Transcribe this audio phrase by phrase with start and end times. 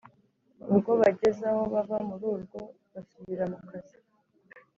[0.71, 2.59] ubwo bagezaho bava mururwo
[2.93, 3.97] basubira mukazi